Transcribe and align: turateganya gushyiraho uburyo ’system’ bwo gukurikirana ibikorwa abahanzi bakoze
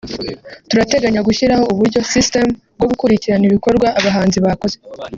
turateganya 0.69 1.25
gushyiraho 1.27 1.63
uburyo 1.73 1.99
’system’ 2.09 2.45
bwo 2.77 2.87
gukurikirana 2.91 3.45
ibikorwa 3.49 3.87
abahanzi 3.99 4.37
bakoze 4.45 4.77